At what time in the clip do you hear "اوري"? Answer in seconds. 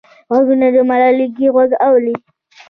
1.87-2.15